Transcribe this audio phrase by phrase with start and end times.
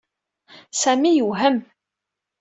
[0.81, 1.57] Sami yewhem.